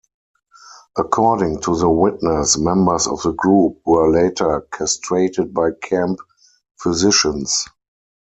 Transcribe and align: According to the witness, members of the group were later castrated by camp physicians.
According 0.97 1.59
to 1.61 1.75
the 1.75 1.87
witness, 1.87 2.57
members 2.57 3.05
of 3.05 3.21
the 3.21 3.33
group 3.33 3.81
were 3.85 4.11
later 4.11 4.65
castrated 4.73 5.53
by 5.53 5.73
camp 5.79 6.17
physicians. 6.79 7.67